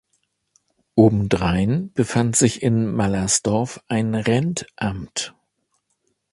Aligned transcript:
Obendrein 0.95 1.93
befand 1.93 2.35
sich 2.35 2.63
in 2.63 2.91
Mallersdorf 2.91 3.83
ein 3.87 4.15
Rentamt. 4.15 5.35